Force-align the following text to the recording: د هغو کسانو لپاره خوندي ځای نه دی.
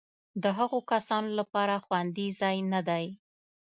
د 0.43 0.45
هغو 0.57 0.79
کسانو 0.91 1.29
لپاره 1.39 1.75
خوندي 1.85 2.27
ځای 2.39 2.57
نه 2.73 2.81
دی. 2.89 3.05